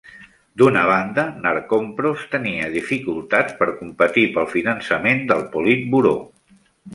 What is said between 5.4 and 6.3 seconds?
Politburó.